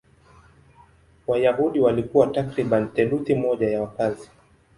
[1.27, 4.29] Wayahudi walikuwa takriban theluthi moja ya wakazi.